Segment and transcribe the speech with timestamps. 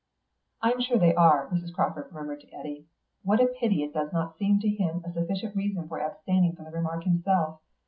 [0.63, 1.75] "I am sure they are," Mrs.
[1.75, 2.87] Crawford murmured to Eddy.
[3.21, 6.65] "What a pity it does not seem to him a sufficient reason for abstaining from
[6.65, 7.61] the remark himself.